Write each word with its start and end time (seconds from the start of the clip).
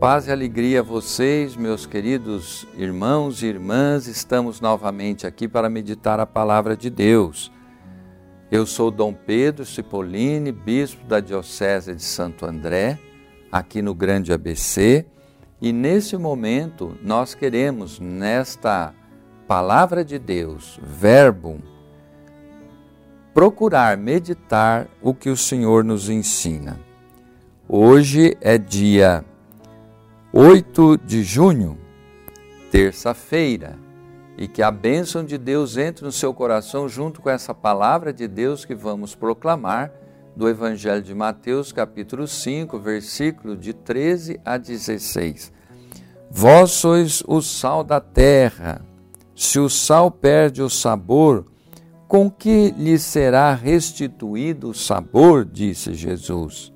Paz 0.00 0.28
e 0.28 0.30
alegria 0.30 0.78
a 0.78 0.82
vocês, 0.82 1.56
meus 1.56 1.84
queridos 1.84 2.64
irmãos 2.76 3.42
e 3.42 3.46
irmãs. 3.46 4.06
Estamos 4.06 4.60
novamente 4.60 5.26
aqui 5.26 5.48
para 5.48 5.68
meditar 5.68 6.20
a 6.20 6.26
palavra 6.26 6.76
de 6.76 6.88
Deus. 6.88 7.50
Eu 8.48 8.64
sou 8.64 8.92
Dom 8.92 9.12
Pedro 9.12 9.66
Cipollini, 9.66 10.52
bispo 10.52 11.04
da 11.04 11.18
Diocese 11.18 11.96
de 11.96 12.02
Santo 12.04 12.46
André, 12.46 12.96
aqui 13.50 13.82
no 13.82 13.92
Grande 13.92 14.32
ABC, 14.32 15.04
e 15.60 15.72
nesse 15.72 16.16
momento 16.16 16.96
nós 17.02 17.34
queremos, 17.34 17.98
nesta 17.98 18.94
palavra 19.48 20.04
de 20.04 20.16
Deus, 20.16 20.78
Verbo, 20.80 21.58
procurar 23.34 23.96
meditar 23.96 24.86
o 25.02 25.12
que 25.12 25.28
o 25.28 25.36
Senhor 25.36 25.82
nos 25.82 26.08
ensina. 26.08 26.78
Hoje 27.68 28.36
é 28.40 28.56
dia 28.56 29.24
8 30.30 30.98
de 31.06 31.22
junho, 31.22 31.78
terça-feira, 32.70 33.78
e 34.36 34.46
que 34.46 34.62
a 34.62 34.70
bênção 34.70 35.24
de 35.24 35.38
Deus 35.38 35.78
entre 35.78 36.04
no 36.04 36.12
seu 36.12 36.34
coração 36.34 36.86
junto 36.86 37.22
com 37.22 37.30
essa 37.30 37.54
palavra 37.54 38.12
de 38.12 38.28
Deus 38.28 38.62
que 38.62 38.74
vamos 38.74 39.14
proclamar 39.14 39.90
do 40.36 40.46
Evangelho 40.46 41.00
de 41.00 41.14
Mateus, 41.14 41.72
capítulo 41.72 42.28
5, 42.28 42.78
versículo 42.78 43.56
de 43.56 43.72
13 43.72 44.38
a 44.44 44.58
16. 44.58 45.50
Vós 46.30 46.72
sois 46.72 47.22
o 47.26 47.40
sal 47.40 47.82
da 47.82 47.98
terra. 47.98 48.82
Se 49.34 49.58
o 49.58 49.70
sal 49.70 50.10
perde 50.10 50.60
o 50.60 50.68
sabor, 50.68 51.46
com 52.06 52.30
que 52.30 52.70
lhe 52.76 52.98
será 52.98 53.54
restituído 53.54 54.68
o 54.68 54.74
sabor? 54.74 55.46
disse 55.46 55.94
Jesus. 55.94 56.70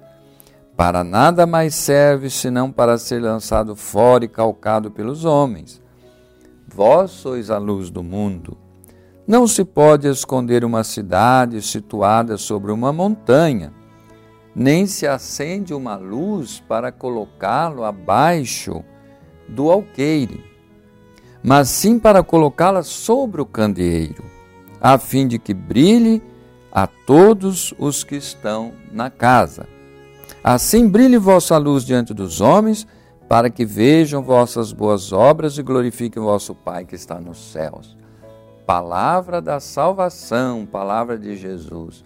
Para 0.77 1.05
nada 1.05 1.47
mais 1.47 1.75
serve 1.75 2.31
senão 2.31 2.73
para 2.73 2.97
ser 2.97 3.21
lançado 3.21 3.77
fora 3.77 4.25
e 4.25 4.29
calcado 4.29 4.91
pelos 4.91 5.25
homens. 5.25 5.83
Vós 6.67 7.11
sois 7.11 7.51
a 7.51 7.59
luz 7.59 7.91
do 7.91 8.03
mundo. 8.03 8.57
Não 9.27 9.47
se 9.47 9.65
pode 9.65 10.09
esconder 10.09 10.65
uma 10.65 10.83
cidade 10.83 11.61
situada 11.63 12.37
sobre 12.37 12.73
uma 12.73 12.93
montanha, 12.93 13.73
nem 14.55 14.87
se 14.87 15.07
acende 15.07 15.73
uma 15.73 15.97
luz 15.97 16.61
para 16.67 16.91
colocá-lo 16.91 17.85
abaixo 17.85 18.83
do 19.49 19.71
alqueire, 19.71 20.45
mas 21.43 21.69
sim 21.69 21.99
para 21.99 22.23
colocá-la 22.23 22.83
sobre 22.83 23.41
o 23.41 23.47
candeeiro, 23.47 24.25
a 24.81 24.99
fim 24.99 25.29
de 25.29 25.39
que 25.39 25.55
brilhe 25.55 26.23
a 26.71 26.87
todos 26.87 27.75
os 27.79 28.03
que 28.03 28.17
estão 28.17 28.73
na 28.91 29.11
casa. 29.11 29.67
Assim 30.45 30.89
brilhe 30.89 31.19
vossa 31.19 31.57
luz 31.57 31.85
diante 31.85 32.13
dos 32.13 32.41
homens, 32.41 32.85
para 33.29 33.49
que 33.49 33.65
vejam 33.65 34.25
vossas 34.25 34.73
boas 34.73 35.13
obras 35.13 35.57
e 35.57 35.63
glorifiquem 35.63 36.21
vosso 36.21 36.53
Pai 36.53 36.85
que 36.85 36.97
está 36.97 37.21
nos 37.21 37.53
céus. 37.53 37.97
Palavra 38.67 39.41
da 39.41 39.61
salvação, 39.61 40.67
palavra 40.67 41.17
de 41.17 41.37
Jesus. 41.37 42.05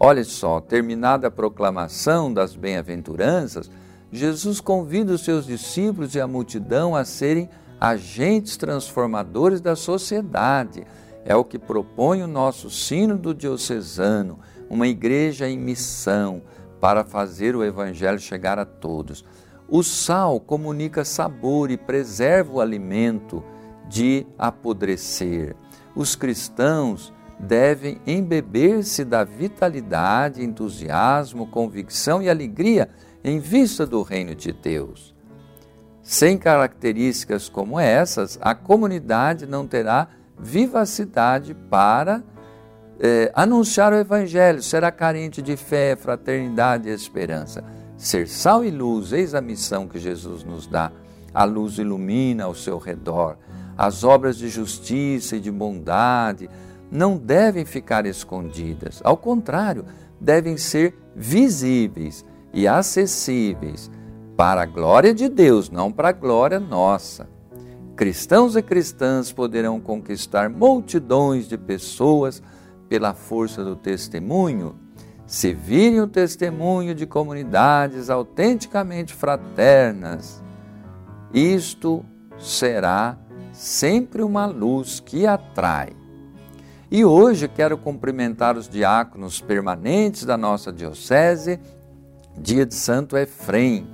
Olha 0.00 0.24
só, 0.24 0.60
terminada 0.60 1.28
a 1.28 1.30
proclamação 1.30 2.32
das 2.32 2.56
bem-aventuranças, 2.56 3.70
Jesus 4.10 4.60
convida 4.60 5.12
os 5.12 5.24
seus 5.24 5.46
discípulos 5.46 6.16
e 6.16 6.20
a 6.20 6.26
multidão 6.26 6.96
a 6.96 7.04
serem 7.04 7.48
agentes 7.80 8.56
transformadores 8.56 9.60
da 9.60 9.76
sociedade. 9.76 10.84
É 11.24 11.36
o 11.36 11.44
que 11.44 11.58
propõe 11.58 12.22
o 12.22 12.28
nosso 12.28 12.68
sínodo 12.68 13.32
diocesano, 13.32 14.40
uma 14.68 14.88
igreja 14.88 15.48
em 15.48 15.56
missão 15.56 16.42
para 16.80 17.04
fazer 17.04 17.56
o 17.56 17.64
evangelho 17.64 18.18
chegar 18.18 18.58
a 18.58 18.64
todos. 18.64 19.24
O 19.68 19.82
sal 19.82 20.38
comunica 20.38 21.04
sabor 21.04 21.70
e 21.70 21.76
preserva 21.76 22.52
o 22.52 22.60
alimento 22.60 23.42
de 23.88 24.26
apodrecer. 24.38 25.56
Os 25.94 26.14
cristãos 26.14 27.12
devem 27.38 28.00
embeber-se 28.06 29.04
da 29.04 29.24
vitalidade, 29.24 30.44
entusiasmo, 30.44 31.46
convicção 31.46 32.22
e 32.22 32.30
alegria 32.30 32.88
em 33.24 33.38
vista 33.38 33.86
do 33.86 34.02
reino 34.02 34.34
de 34.34 34.52
Deus. 34.52 35.14
Sem 36.02 36.38
características 36.38 37.48
como 37.48 37.80
essas, 37.80 38.38
a 38.40 38.54
comunidade 38.54 39.44
não 39.46 39.66
terá 39.66 40.08
vivacidade 40.38 41.54
para 41.68 42.22
é, 42.98 43.30
anunciar 43.34 43.92
o 43.92 43.96
Evangelho, 43.96 44.62
será 44.62 44.90
carente 44.90 45.42
de 45.42 45.56
fé, 45.56 45.96
fraternidade 45.96 46.88
e 46.88 46.92
esperança. 46.92 47.62
Ser 47.96 48.28
sal 48.28 48.64
e 48.64 48.70
luz, 48.70 49.12
eis 49.12 49.34
a 49.34 49.40
missão 49.40 49.86
que 49.88 49.98
Jesus 49.98 50.44
nos 50.44 50.66
dá. 50.66 50.92
A 51.32 51.44
luz 51.44 51.78
ilumina 51.78 52.44
ao 52.44 52.54
seu 52.54 52.78
redor. 52.78 53.36
As 53.76 54.04
obras 54.04 54.36
de 54.36 54.48
justiça 54.48 55.36
e 55.36 55.40
de 55.40 55.50
bondade 55.50 56.48
não 56.90 57.16
devem 57.16 57.64
ficar 57.64 58.06
escondidas. 58.06 59.00
Ao 59.04 59.16
contrário, 59.16 59.84
devem 60.20 60.56
ser 60.56 60.94
visíveis 61.14 62.24
e 62.52 62.66
acessíveis 62.66 63.90
para 64.36 64.62
a 64.62 64.66
glória 64.66 65.14
de 65.14 65.28
Deus, 65.28 65.70
não 65.70 65.90
para 65.90 66.10
a 66.10 66.12
glória 66.12 66.60
nossa. 66.60 67.28
Cristãos 67.96 68.56
e 68.56 68.62
cristãs 68.62 69.32
poderão 69.32 69.80
conquistar 69.80 70.50
multidões 70.50 71.48
de 71.48 71.56
pessoas 71.56 72.42
pela 72.88 73.14
força 73.14 73.64
do 73.64 73.76
testemunho, 73.76 74.76
se 75.26 75.52
virem 75.52 76.00
o 76.00 76.06
testemunho 76.06 76.94
de 76.94 77.04
comunidades 77.06 78.08
autenticamente 78.08 79.12
fraternas, 79.12 80.42
isto 81.34 82.04
será 82.38 83.18
sempre 83.52 84.22
uma 84.22 84.46
luz 84.46 85.00
que 85.00 85.26
atrai. 85.26 85.90
E 86.88 87.04
hoje 87.04 87.48
quero 87.48 87.76
cumprimentar 87.76 88.56
os 88.56 88.68
diáconos 88.68 89.40
permanentes 89.40 90.24
da 90.24 90.36
nossa 90.36 90.72
diocese, 90.72 91.58
dia 92.38 92.64
de 92.64 92.74
Santo 92.74 93.16
Efrem, 93.16 93.88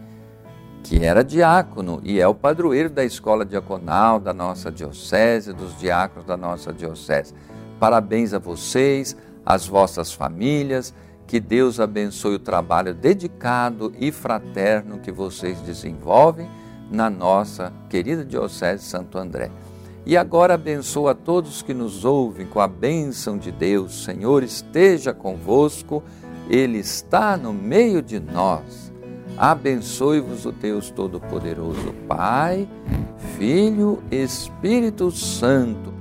que 0.82 1.02
era 1.02 1.24
diácono 1.24 2.00
e 2.02 2.20
é 2.20 2.28
o 2.28 2.34
padroeiro 2.34 2.90
da 2.90 3.04
escola 3.04 3.46
diaconal 3.46 4.20
da 4.20 4.34
nossa 4.34 4.70
diocese, 4.70 5.52
dos 5.54 5.78
diáconos 5.78 6.26
da 6.26 6.36
nossa 6.36 6.72
diocese. 6.72 7.32
Parabéns 7.82 8.32
a 8.32 8.38
vocês, 8.38 9.16
às 9.44 9.66
vossas 9.66 10.12
famílias, 10.12 10.94
que 11.26 11.40
Deus 11.40 11.80
abençoe 11.80 12.36
o 12.36 12.38
trabalho 12.38 12.94
dedicado 12.94 13.92
e 13.98 14.12
fraterno 14.12 15.00
que 15.00 15.10
vocês 15.10 15.60
desenvolvem 15.62 16.48
na 16.92 17.10
nossa 17.10 17.72
querida 17.90 18.24
Diocese 18.24 18.84
Santo 18.84 19.18
André. 19.18 19.50
E 20.06 20.16
agora 20.16 20.54
abençoa 20.54 21.10
a 21.10 21.14
todos 21.16 21.60
que 21.60 21.74
nos 21.74 22.04
ouvem 22.04 22.46
com 22.46 22.60
a 22.60 22.68
bênção 22.68 23.36
de 23.36 23.50
Deus. 23.50 24.04
Senhor 24.04 24.44
esteja 24.44 25.12
convosco, 25.12 26.04
Ele 26.48 26.78
está 26.78 27.36
no 27.36 27.52
meio 27.52 28.00
de 28.00 28.20
nós. 28.20 28.92
Abençoe-vos 29.36 30.46
o 30.46 30.52
Deus 30.52 30.88
Todo-Poderoso, 30.88 31.92
Pai, 32.06 32.68
Filho, 33.36 34.00
Espírito 34.08 35.10
Santo 35.10 35.91